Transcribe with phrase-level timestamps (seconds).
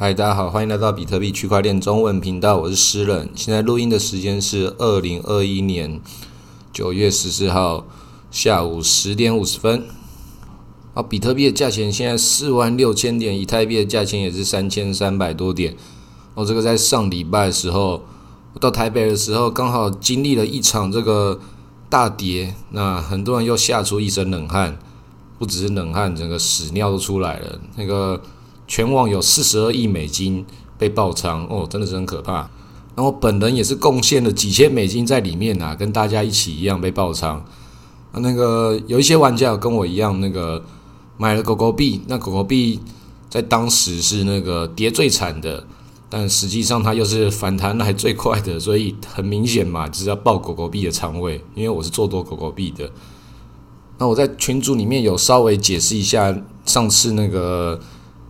[0.00, 3.28] 嗨，大家好，欢迎来到比特币区块链中文频道，我是诗人。
[3.34, 6.00] 现在录音的时间是二零二一年
[6.72, 7.84] 九月十四号
[8.30, 9.88] 下午十点五十分。
[10.94, 15.76] 啊，比特币的价钱现在四万六千点，以太币的价钱也是三千三百多点。
[16.34, 18.04] 哦，这个在上礼拜的时候
[18.52, 21.40] 我到台北的时候，刚好经历了一场这个
[21.90, 24.78] 大跌，那很多人又吓出一身冷汗，
[25.40, 27.60] 不只是冷汗，整个屎尿都出来了。
[27.74, 28.22] 那个。
[28.68, 30.44] 全网有四十二亿美金
[30.76, 32.48] 被爆仓哦，真的是很可怕。
[32.94, 37.36] 然后本人也是贡献了几千美金在里面啊，跟大家一起一样被爆仓。
[38.12, 40.62] 啊，那个有一些玩家跟我一样，那个
[41.16, 42.80] 买了狗狗币，那狗狗币
[43.30, 45.64] 在当时是那个跌最惨的，
[46.10, 52.90] 但实际上它又是反弹还最快的，所以很明显嘛，就是要爆狗狗币的仓位，因为我是做多狗狗币的。
[53.98, 57.80] 那我在群组里面有稍微解释一下上次那个。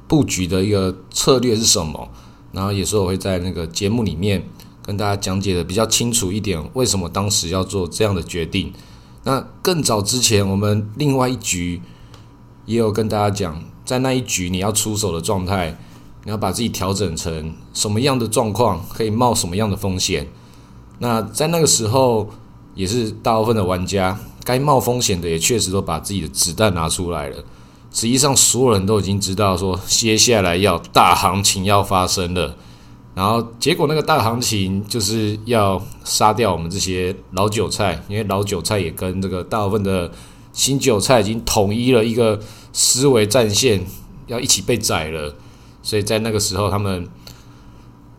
[0.09, 2.09] 布局的一个策略是什么？
[2.51, 4.48] 然后也是我会在那个节目里面
[4.83, 8.73] 跟大家讲解的比较清楚一点，为什么当时要做这样的决定。
[9.25, 11.83] 那更早之前，我们另外一局
[12.64, 15.79] 也有跟大家讲，在那一局你要出手的状态，
[16.25, 20.27] 你要把自己调整成什么样的状况，可以冒什么样的风险。
[21.01, 22.31] 那在那个时候，
[22.75, 27.45] 也是大部分的玩家该冒风险的，也确实都把自己的子弹拿出来了。
[27.91, 32.56] 实际上，所有人都已经知道说，接下来要大行情要发生了。
[33.14, 40.12] 然后，结果那个大行情就是要杀掉我们这些老韭菜，因为老韭菜也跟这个大部分的
[40.53, 42.39] 新韭菜已经统一了一个
[42.72, 43.84] 思维战线，
[44.28, 45.34] 要一起被宰了。
[45.83, 47.08] 所以在那个时候，他们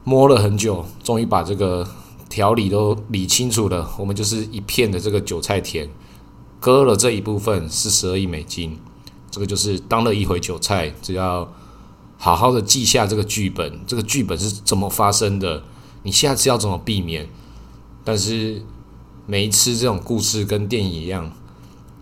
[0.03, 1.87] 摸了很久，终于把这个
[2.27, 3.89] 条理都理清楚了。
[3.97, 5.87] 我们就是一片的这个韭菜田，
[6.59, 8.77] 割了这一部分是十二亿美金。
[9.39, 11.49] 这个就是当了一回韭菜，只要
[12.17, 15.63] 好好的记下这个剧本，这个剧本是怎么发生的，
[16.03, 17.25] 你下次要怎么避免？
[18.03, 18.61] 但是
[19.25, 21.31] 每一次这种故事跟电影一样，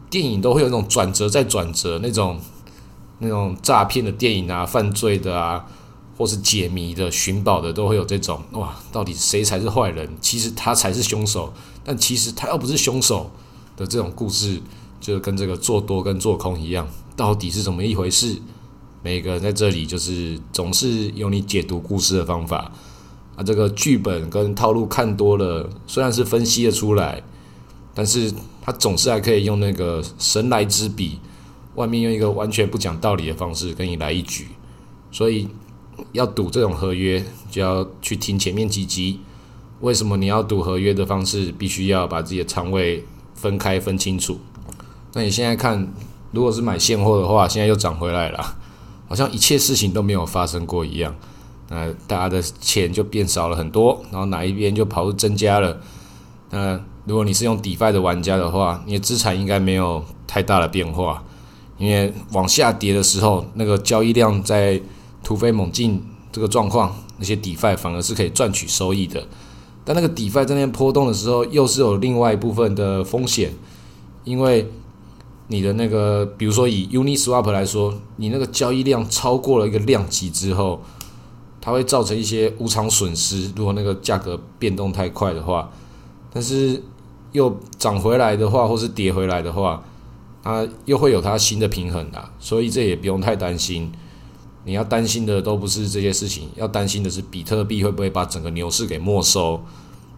[0.09, 2.39] 电影都会有那种转折再转折，那种
[3.19, 5.63] 那种诈骗的电影啊，犯罪的啊，
[6.17, 10.09] 或是解谜的、寻宝的，都会有这种哇，到底谁才是坏人？
[10.19, 13.29] 其实他才是凶手，但其实他又不是凶手
[13.75, 14.59] 的这种故事，
[14.99, 16.87] 就跟这个做多跟做空一样。
[17.17, 18.37] 到底是怎么一回事？
[19.03, 22.71] 每个人在这里就是总是有你解读故事的方法
[23.35, 23.43] 啊。
[23.43, 27.23] 这个剧本跟套路看多了，虽然是分析的出来，
[27.95, 31.19] 但是他总是还可以用那个神来之笔，
[31.75, 34.47] 外面用一个完全不讲道理的方式跟你来一局。
[35.11, 35.47] 所以
[36.11, 39.19] 要赌这种合约，就要去听前面几集。
[39.81, 43.03] 为什么你要赌合约的方式，必须要把自己的仓位
[43.33, 44.39] 分开分清楚？
[45.13, 45.91] 那你现在看。
[46.37, 48.55] 如果是买现货的话，现在又涨回来了，
[49.07, 51.15] 好像一切事情都没有发生过一样。
[51.69, 55.81] 那大家的钱就变少了很多，然后哪一边就跑增加了。
[56.51, 61.23] 那如果你是用 DeFi 的玩家的话，你的资产应该没有太大的变化，
[61.79, 64.79] 因为往下跌的时候，那个交易量在
[65.23, 65.99] 突飞猛进
[66.31, 69.25] 这个状况，那些 DeFi 反而是可以赚取收益的。
[69.83, 73.51] 但那个 DeFi 在那边波动的时候，又是有另外一部分的风险，
[74.23, 74.69] 因为。
[75.49, 80.81] 你的那个，比如说以 Uniswap 来说，你那个交易量超过了一个量级之后，
[81.61, 83.51] 它会造成一些无偿损失。
[83.55, 85.71] 如果那个价格变动太快的话，
[86.33, 86.83] 但是
[87.31, 89.81] 又涨回来的话，或是跌回来的话，
[90.43, 92.29] 它又会有它新的平衡的。
[92.39, 93.91] 所以这也不用太担心。
[94.65, 99.63] 你要担心的都不是这些事情，要担心的是比特币会不会把整个牛市给没收。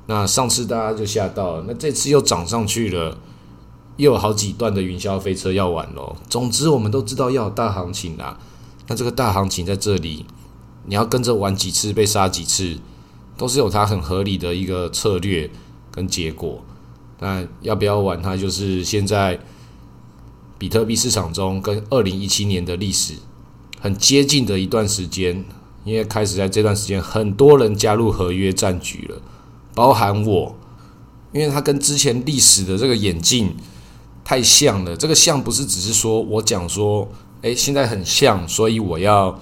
[0.07, 3.15] 那上次大家就吓到了，那这次又涨上去了。
[3.99, 6.15] 又有好几段的云霄飞车要玩喽。
[6.29, 8.39] 总之，我们都知道要有大行情啦。
[8.87, 10.25] 那这个大行情在这里，
[10.85, 12.77] 你要跟着玩几次被杀几次，
[13.37, 15.51] 都是有它很合理的一个策略
[15.91, 16.63] 跟结果。
[17.19, 19.37] 那要不要玩它，就是现在
[20.57, 23.15] 比特币市场中跟二零一七年的历史
[23.81, 25.43] 很接近的一段时间，
[25.83, 29.21] 因为开始在这段时间，很多人加入合约战局了，
[29.75, 30.55] 包含我，
[31.33, 33.53] 因为它跟之前历史的这个演进。
[34.29, 37.09] 太像了，这个像不是只是说我讲说，
[37.41, 39.35] 诶，现在很像，所以我要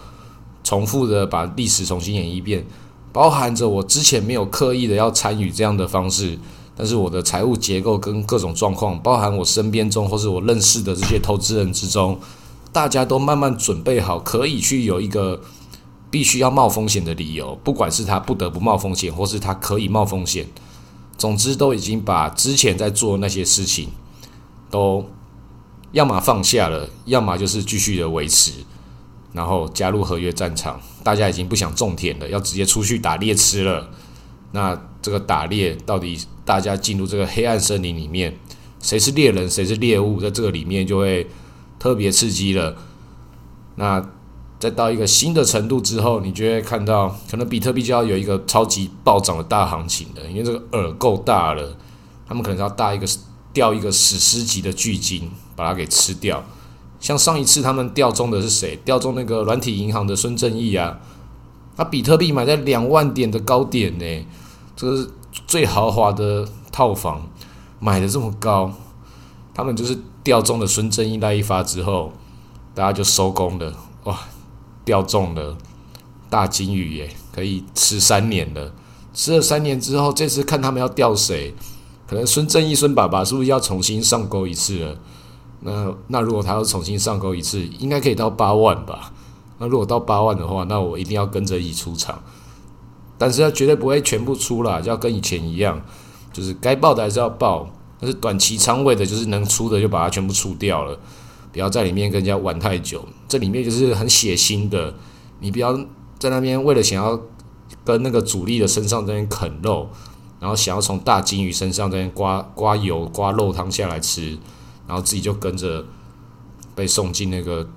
[0.63, 2.65] 重复的把历史重新演一遍，
[3.11, 6.39] 包含着我之前没有刻意的要参与这样的方式，
[6.73, 12.17] 但是我的财务结构跟各种状况，包含我身边中或是我认识的这些投资人之中，
[12.71, 15.41] 大家都慢慢准备好，可以去有一个
[16.09, 20.47] 必须要冒风险的理由，不管是他不得不冒风险，或是他可以冒风险，
[21.17, 23.89] 总之都已经把之前在做那些事情。
[24.69, 25.05] 都
[25.91, 28.51] 要么放下了，要么就是继续的维持。
[29.33, 33.87] 然后加入合约战场，大家已经不想种田了，要直接出去打猎吃了。
[34.51, 38.35] 那这个打猎到底大家进入这个黑暗森林里面，
[38.81, 41.27] 谁是猎人，谁是猎物，在这个里面就会
[41.77, 42.75] 特别刺激了。
[43.75, 44.03] 那
[44.57, 51.77] 再到一个新的程度之后，你就会看到，可能比特币就要有一个超级暴涨的大行情了，因为这个饵够大了，
[52.27, 53.05] 他们可能要大一个
[53.57, 56.45] 钓一个史诗级的巨鲸，把它给吃掉。
[56.99, 58.75] 像上一次他们钓中的是谁？
[58.85, 60.99] 钓中那个软体银行的孙正义啊，
[61.75, 64.25] 他比特币买在两万点的高点呢，
[64.75, 65.09] 这个是
[65.47, 67.27] 最豪华的套房，
[67.79, 68.71] 买的这么高，
[69.55, 72.13] 他们就是钓中了孙正义那一发之后，
[72.75, 74.19] 大家就收工了，哇！
[74.85, 75.57] 钓中了
[76.29, 78.71] 大金鱼耶，可以吃三年了。
[79.15, 81.55] 吃了三年之后，这次看他们要钓谁？
[82.07, 84.97] 可能孙正义孙爸爸是不是要重新上钩一次了？
[85.59, 89.11] 那那如果他要重新上钩一次，应该可以到八万吧？
[89.59, 92.21] 那如果到八万的话，那我一定要跟着一起出场。
[93.17, 95.81] 但是他绝对不会全部出啦，就要跟以前一样，
[96.31, 97.67] 就是该报的还是要报。
[97.99, 100.97] 但是短期仓位的，就是能出的就把它全部出掉了。
[101.51, 104.93] 不要在里面跟人家玩太久，这里面就是很血腥的。
[105.39, 105.75] 你不要
[106.19, 107.19] 在那边为了想要
[107.83, 109.89] 跟那个主力的身上这边啃肉，
[110.39, 114.37] 然后想要从大金鱼身上这边刮刮油、刮肉汤下来吃，
[114.87, 115.85] 然后自己就跟着
[116.75, 117.69] 被送进那个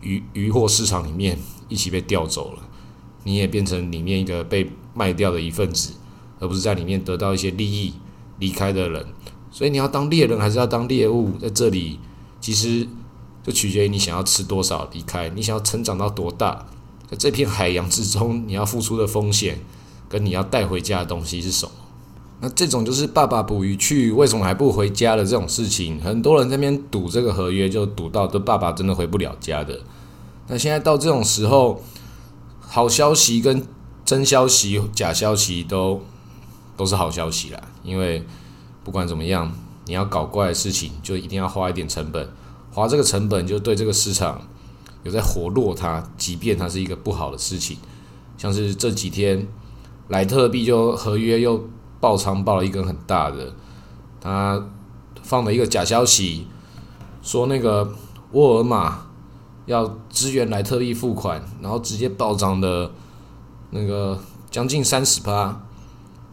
[0.00, 1.38] 鱼鱼货市场里面，
[1.68, 2.62] 一起被调走了。
[3.24, 5.92] 你也变成里面一个被卖掉的一份子，
[6.40, 7.94] 而不是在里面得到一些利益
[8.38, 9.06] 离开的人。
[9.50, 11.36] 所以你要当猎人还是要当猎物？
[11.38, 11.98] 在这里，
[12.40, 12.86] 其实。
[13.44, 16.66] 就取决于你想要吃多少离开，你想要成长到多大，
[17.08, 19.60] 在这片海洋之中，你要付出的风险
[20.06, 21.72] 跟你要带回家的东西是什么？
[22.40, 29.80] 那这种就是爸爸捕鱼去，为什么还不回家的这种事情，很多人那边赌这个合约，就赌到这爸爸真的回不了家的。
[30.46, 31.82] 那现在到这种时候，
[32.60, 33.66] 好消息跟
[34.04, 36.00] 真消息、假消息都
[36.76, 38.24] 都是好消息啦，因为
[38.84, 39.52] 不管怎么样，
[39.86, 42.28] 你要搞怪的事情，就一定要花一点成本。
[42.70, 44.40] 花这个成本就对这个市场
[45.02, 47.76] 有在活络它，即便它是一个不好的事情，
[48.36, 49.48] 像是这几天
[50.06, 51.68] 莱特币就合约又
[52.00, 53.52] 爆仓爆了一根很大的，
[54.20, 54.66] 他
[55.22, 56.46] 放了一个假消息，
[57.22, 57.92] 说那个
[58.32, 59.06] 沃尔玛
[59.66, 62.90] 要支援莱特币付款，然后直接暴涨的
[63.70, 64.18] 那个
[64.50, 65.60] 将近三十趴，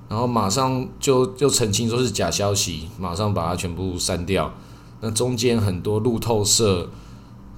[0.07, 4.53] 然后马上就就澄清说是假消息，马上把它全部删掉。
[5.01, 6.89] 那中间很多路透社，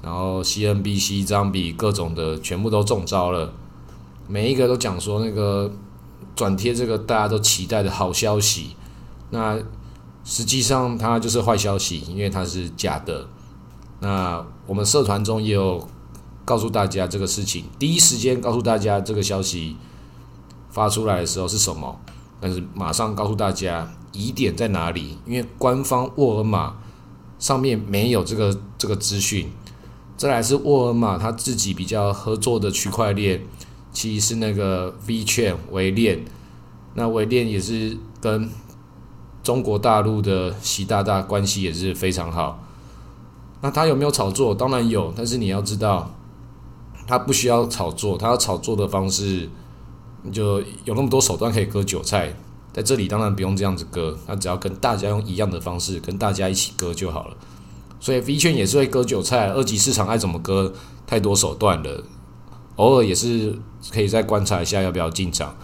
[0.01, 3.53] 然后 CNBC、张比各种的全部都中招了，
[4.27, 5.71] 每一个都讲说那个
[6.37, 8.77] 转贴这个大家都期待的好消息，
[9.31, 9.59] 那
[10.23, 13.27] 实际上它就是坏消息，因为它是假的。
[13.99, 15.85] 那我们社团中也有
[16.45, 19.75] 告诉大家这个事情，第一时间告诉大家这个消息
[20.69, 21.99] 发出来的时候是什么，
[22.39, 26.75] 但是马上告诉大家疑点在哪里，因为官方沃尔玛。
[27.39, 29.51] 上面没有这个这个资讯，
[30.17, 33.45] 再来是沃尔玛他自己比较合作的区块链，
[33.97, 36.23] 其实是那个 V 券微链，
[36.93, 38.47] 那微链也是跟
[39.41, 42.63] 中国大陆的习大大关系也是非常好。
[43.59, 44.53] 那他有没有炒作？
[44.53, 46.13] 当然有，但是你要知道，
[47.07, 49.49] 他不需要炒作，他要炒作的方式，
[50.31, 52.31] 就有那么多手段可以割韭菜。
[52.71, 57.37] 在这里当然不用这样子割，他只要跟大家用一样的方式跟大家一起割就好了。
[57.99, 60.71] 所以 V 圈也是会割韭菜，二级市场爱怎么割，
[61.07, 62.03] 太多手段了。
[62.77, 63.53] 偶尔也是
[63.91, 65.55] 可以再观察一下要不要进场。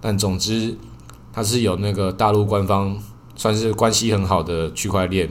[0.00, 0.76] 但总之，
[1.32, 2.96] 它是有那个大陆官方
[3.34, 5.28] 算是关系很好的区块链，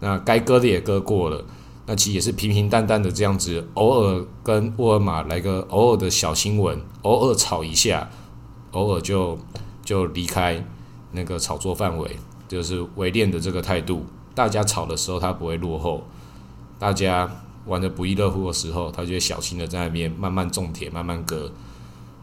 [0.00, 1.44] 那该割的也割过了，
[1.86, 8.10] 那其实也是平平淡淡的这样子，偶尔跟沃尔玛来个偶尔的小新闻，偶尔炒一下，
[8.72, 9.38] 偶尔就
[9.84, 10.66] 就离开。
[11.12, 12.10] 那个炒作范围
[12.46, 16.04] 就是围链的这个态度，大家炒的时候它不会落后，
[16.78, 17.30] 大家
[17.66, 21.52] 玩的不亦乐乎的时候，他就会小心的在那边慢慢种铁，慢慢割。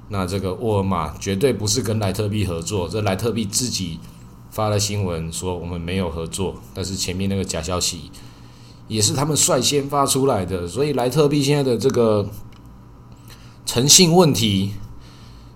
[0.10, 4.00] 那这个沃尔玛绝对不是跟莱特币合作，这莱特币自己
[4.52, 8.12] 发了新闻说我们没有合作，但是前面那个假消息
[8.88, 12.30] 也是他们率先发出来的，所以莱特币现在的这个
[13.66, 14.74] 诚信问题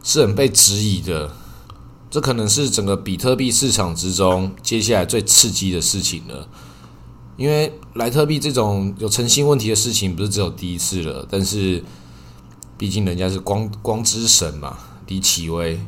[0.04, 1.32] 是很被质疑的。
[2.10, 6.48] 这可能是整个比特币市场之中接下来最刺激的事情了，
[7.38, 11.84] 因为莱特币这种有诚信问题的事情不是只有第一次了，但是
[12.78, 15.80] 毕竟人家是光光之神嘛，李启威，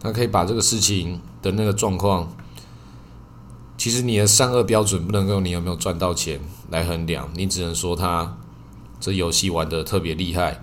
[0.00, 2.32] 他可以把这个事情的那个状况，
[3.76, 8.38] 其实你的善恶标准不能够你有没有赚到钱来衡量，你只能说他
[9.00, 10.62] 这游戏玩的特别厉害，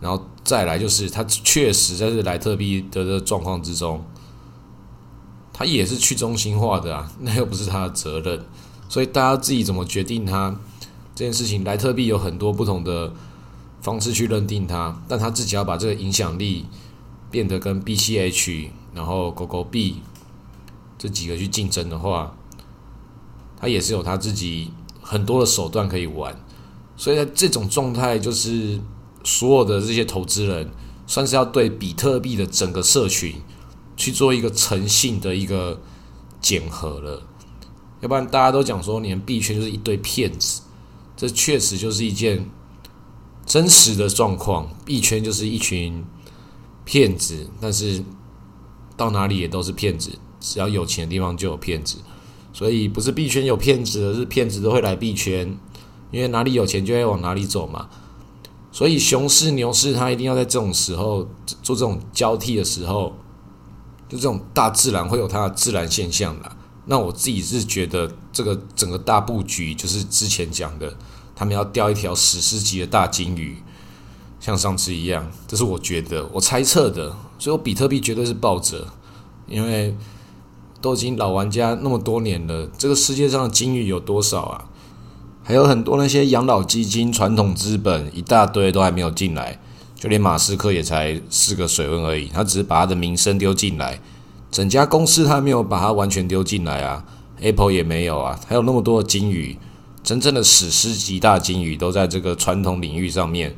[0.00, 4.04] 然后再来就是他确实在这莱特币的的状况之中，
[5.52, 8.44] 他也是去中心化的啊，那又不是他的责任，
[8.92, 10.54] 所以大家自己怎么决定他
[11.14, 11.64] 这件事情？
[11.64, 13.10] 莱特币有很多不同的
[13.80, 16.66] 方式去认定它，但他自己要把这个影响力
[17.30, 20.02] 变得跟 BCH 然后狗狗币
[20.98, 22.36] 这几个去竞争的话，
[23.58, 24.70] 他也是有他自己
[25.00, 26.38] 很多的手段可以玩，
[26.94, 28.78] 所以在这种状态就是
[29.24, 30.70] 所有的这些投资人
[31.06, 33.40] 算是要对比特币的整个社群。
[33.94, 35.80] 去做一个诚信的一个
[36.40, 37.22] 检核了，
[38.02, 40.60] 要不然大家都讲说，你们币圈就是一堆骗子，
[41.16, 42.50] 这确实就是一件
[43.46, 44.68] 真实的状况。
[44.84, 46.04] 币圈就是一群
[46.84, 48.04] 骗子，但是
[48.96, 51.98] 到哪里也都是骗子，只要有钱的地方就有骗子，
[52.52, 55.56] 所以不是币圈有骗子，而是骗子都会来币圈，
[56.10, 57.88] 因为哪里有钱就会往哪里走嘛。
[58.72, 61.28] 所以熊市、牛市，它一定要在这种时候
[61.62, 63.14] 做这种交替的时候。
[64.08, 66.56] 就这种大自然会有它的自然现象啦。
[66.86, 70.94] 那我自己是觉得这个整个大布局就是之前讲的，
[71.34, 73.58] 他们要钓一条史诗级的大金鱼，
[74.40, 77.14] 像上次一样，这是我觉得我猜测的。
[77.38, 78.86] 所以我比特币绝对是抱着，
[79.48, 79.96] 因为
[80.80, 84.64] 都已经老玩家那么多年了，这个世界上的金鱼有多少啊？
[85.42, 89.60] 还有很多那些养老基金、传统资本一大堆都还没有进来。
[89.96, 94.00] 就连马斯克也才四个水温而已，他只是把他的名声丢进来，
[94.52, 97.04] 整家公司他没有把它完全丢进来啊
[97.40, 99.58] ，Apple 也没有啊，还有那么多的金鱼，
[100.04, 103.56] 真正的史诗级大金鱼都在这个传统领域上面，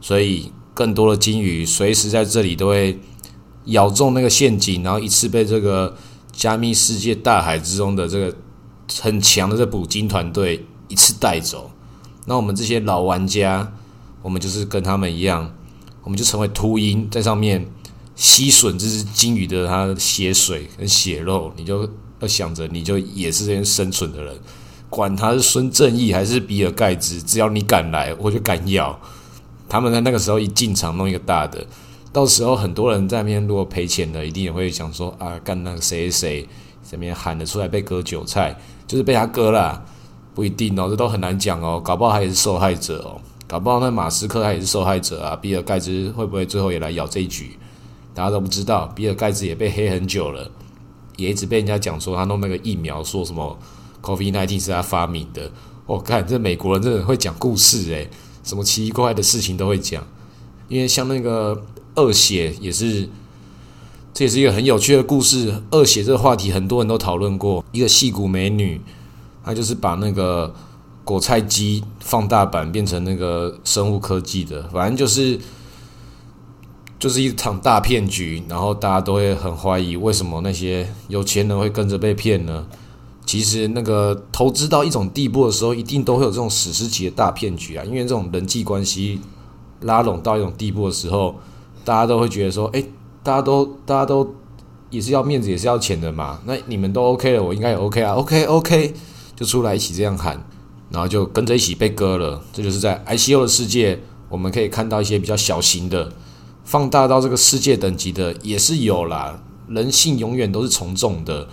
[0.00, 2.98] 所以更多的金鱼随时在这里都会
[3.66, 5.94] 咬中那个陷阱，然后一次被这个
[6.32, 8.34] 加密世界大海之中的这个
[9.00, 11.70] 很强的这捕鲸团队一次带走，
[12.24, 13.70] 那我们这些老玩家，
[14.22, 15.52] 我们就是跟他们一样。
[16.04, 17.64] 我们就成为秃鹰，在上面
[18.14, 21.88] 吸吮这只金鱼的它血水跟血肉，你就
[22.20, 24.38] 要想着，你就也是这边生存的人，
[24.88, 28.98] 管他是孙正义还是比尔盖茨，只要你敢来，我就敢咬。
[29.68, 31.66] 他们在那个时候一进场弄一个大的，
[32.12, 36.48] 到时候很多人在那边如果赔钱的，一定也会想说啊，干那个谁谁谁
[36.90, 38.54] 这边喊得出来被割韭菜，
[38.86, 39.82] 就是被他割了，
[40.34, 43.20] 不一定哦，这都很难讲哦，搞不好他也是受害者哦。
[43.48, 45.36] 搞不好那马斯克他也是受害者啊！
[45.36, 47.58] 比尔盖茨会不会最后也来咬这一局？
[48.14, 48.86] 大家都不知道。
[48.94, 50.50] 比尔盖茨也被黑很久了，
[51.16, 53.58] 也一直被人家讲说他弄那个疫苗，说什么
[54.02, 55.50] COVID-19 是他发明的。
[55.86, 58.08] 我看这美国人真的会讲故事诶，
[58.42, 60.06] 什么奇怪的事情都会讲。
[60.68, 61.62] 因为像那个
[61.96, 63.08] 恶血也是，
[64.14, 65.62] 这也是一个很有趣的故事。
[65.70, 67.64] 恶血这个话题很多人都讨论过。
[67.72, 68.80] 一个戏骨美女，
[69.44, 70.54] 她就是把那个。
[71.04, 75.36] 果菜机放大版变成那个生物科技的，反正就是
[77.02, 82.64] 就是一场大骗局，然后大家都会很怀疑，为什么那些有钱人会跟着被骗呢？
[83.26, 87.84] 其实那个投资到一种地步的时候，一定都会有这种史诗级的大骗局啊！
[87.84, 89.18] 因为这种人际关系
[89.80, 91.34] 拉拢到一种地步的时候，
[91.84, 92.80] 大家都会觉得说，哎，
[93.24, 94.36] 大家都大家都
[94.90, 96.40] 也是要面子，也是要钱的嘛。
[96.44, 98.94] 那你们都 OK 了，我应该也 OK 啊，OK OK，
[99.34, 100.40] 就出来一起这样喊。
[100.90, 106.12] 然后就跟着一起被割了，这就是在 ICO 的世界，我们可以看到一些比较小型的，
[106.64, 109.42] 放大到这个世界等级的也是有啦。
[109.68, 111.48] 人性永远都是从众的，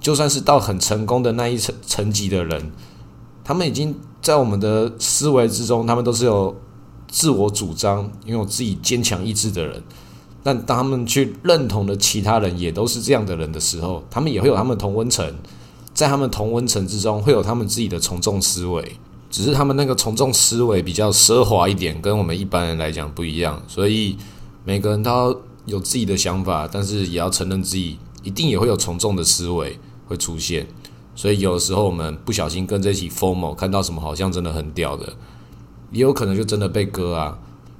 [0.00, 2.72] 就算是到很成功的那一层层级的人，
[3.44, 6.56] 他们已经在我们的思维之中，他们都是有
[7.08, 9.82] 自我主张、拥有自己坚强意志的人。
[10.42, 15.34] 但当他们去认同的其他人也都是这样的人的时候，他们也会有他们同温层。
[15.92, 18.96] 在他们同温层之中，会有他们自己的从众思维，
[19.28, 23.60] 只是他们那个从众思维比较奢华一点，跟我们一般人来讲不一样。
[23.66, 24.16] 所以
[24.68, 30.66] 每个人都有自己的想法，但是也要承认自己一定也会有从众的思维会出现。
[31.14, 35.14] 所以有时候我们不小心跟着一起疯魔，看到什么好像真的很屌的，
[35.90, 37.38] 也有可能就真的被割啊。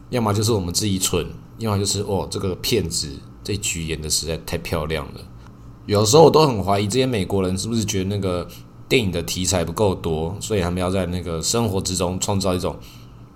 [0.08, 1.26] 要么就是我们自己蠢，
[1.58, 3.10] 要么就是哦这个骗子
[3.44, 5.20] 这局演的实在太漂亮了。
[5.84, 8.48] 有时候我都很怀疑这些美国人是不是觉得那个
[8.88, 12.74] 电影的题材不够多，所以他们要在那个生活之中创造一种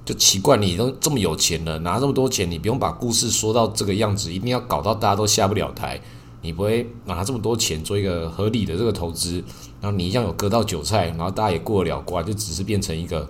[0.05, 6.01] 就奇怪，你都这么有钱了，拿这么多钱，你不用把故事说到这个样子，一定要搞到大家都下不了台，
[6.41, 9.43] 你不会拿这么多钱做一个合理的这个投资，
[9.81, 13.29] 然后你一样有割到韭菜，然后大家也过得了关，就只是变成一个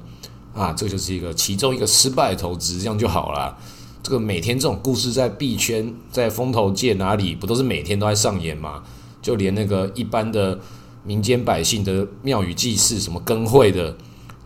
[0.55, 3.57] 啊，这就是一个其中一个失败的投资，这样就好了。
[4.03, 8.83] 这个每天这种故事在币圈、在风投界哪里不都是每天都在上演吗？
[9.21, 10.59] 就连那个一般的
[11.05, 13.95] 民间百姓的庙宇祭祀、什么更会的，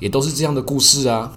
[0.00, 1.32] 也都是这样的故事啊。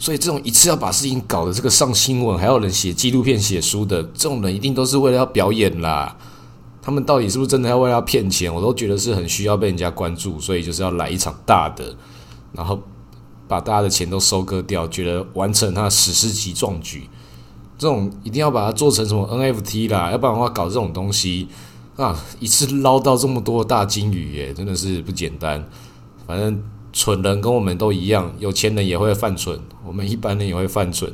[0.00, 6.16] 所以这种一次要把事情搞得这个上新闻，还有人写纪录片、写书的这种人，一定都是为了要表演啦。
[6.80, 8.52] 他们到底是不是真的要为了骗钱？
[8.52, 11.94] 我都觉得是很需要被人家关注，所以就是要来一场大的，
[12.54, 12.80] 然后
[13.46, 17.06] 把大家的钱都收割掉，觉得完成他的史诗级壮举。
[17.76, 21.46] 这种一定要把它做成什么 NFT 啦，要不然的话搞这种东西
[21.96, 25.62] 啊，一次捞到这么多大金鱼耶，真的是不简单。
[26.26, 26.62] 反正。
[26.92, 31.12] 蠢人跟我们都一样，有钱人也会犯蠢，我们一般人也会犯蠢。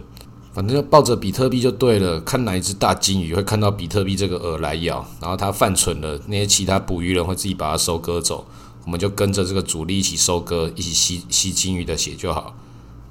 [0.52, 8.46] 反正就抱着比特币就对了，看哪一只大金鱼会看到比特币这个饵来咬，然后它犯蠢了，那些其他捕鱼人会自己把它收割走，
[8.86, 12.56] 我们就跟着这个主力一起收割，一起吸吸金鱼的血就好，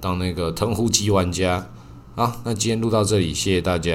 [0.02, 1.68] 当那个藤壶级玩家。
[2.16, 3.92] 好，那今天录到这里，谢谢大家。